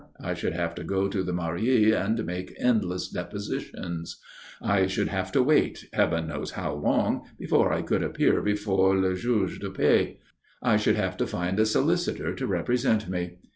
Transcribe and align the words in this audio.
I 0.19 0.33
should 0.33 0.53
have 0.53 0.73
to 0.73 0.83
go 0.83 1.07
to 1.07 1.21
the 1.21 1.31
Mairie 1.31 1.91
and 1.91 2.25
make 2.25 2.55
endless 2.57 3.07
depositions. 3.07 4.19
I 4.59 4.87
should 4.87 5.09
have 5.09 5.31
to 5.33 5.43
wait, 5.43 5.85
Heaven 5.93 6.29
knows 6.29 6.53
how 6.53 6.73
long, 6.73 7.27
before 7.37 7.71
I 7.71 7.83
could 7.83 8.01
appear 8.01 8.41
before 8.41 8.99
the 8.99 9.13
juge 9.13 9.59
de 9.59 9.69
paix. 9.69 10.17
I 10.59 10.77
should 10.77 10.95
have 10.95 11.17
to 11.17 11.27
find 11.27 11.59
a 11.59 11.67
solicitor 11.67 12.33
to 12.33 12.47
represent 12.47 13.07
me. 13.09 13.37